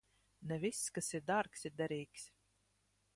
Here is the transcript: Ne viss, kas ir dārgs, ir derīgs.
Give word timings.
Ne 0.51 0.57
viss, 0.63 0.79
kas 0.95 1.11
ir 1.19 1.27
dārgs, 1.29 1.69
ir 1.71 1.77
derīgs. 1.83 2.25